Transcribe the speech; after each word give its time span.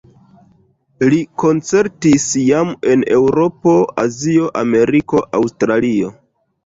Li 1.13 1.17
koncertis 1.43 2.25
jam 2.45 2.71
en 2.93 3.05
Eŭropo, 3.17 3.77
Azio, 4.05 4.49
Ameriko, 4.63 5.23
Aŭstralio. 5.43 6.11